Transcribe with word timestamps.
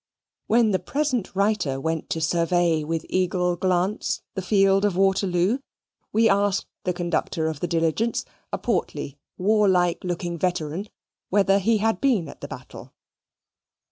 When 0.47 0.71
the 0.71 0.79
present 0.79 1.35
writer 1.35 1.79
went 1.79 2.09
to 2.09 2.21
survey 2.21 2.83
with 2.83 3.05
eagle 3.07 3.55
glance 3.55 4.23
the 4.33 4.41
field 4.41 4.83
of 4.83 4.95
Waterloo, 4.97 5.59
we 6.11 6.27
asked 6.27 6.65
the 6.85 6.91
conductor 6.91 7.45
of 7.45 7.59
the 7.59 7.67
diligence, 7.67 8.25
a 8.51 8.57
portly 8.57 9.19
warlike 9.37 9.99
looking 10.03 10.39
veteran, 10.39 10.87
whether 11.29 11.59
he 11.59 11.77
had 11.77 12.01
been 12.01 12.27
at 12.27 12.41
the 12.41 12.47
battle. 12.47 12.93